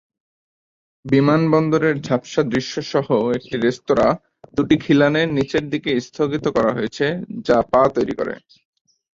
[1.05, 3.07] বিমানবন্দরের ঝাপসা দৃশ্য সহ
[3.37, 4.13] একটি রেস্তোরাঁ
[4.57, 7.05] দুটি খিলানের নীচের দিকে স্থগিত করা হয়েছে,
[7.47, 8.33] যা পা তৈরি করে।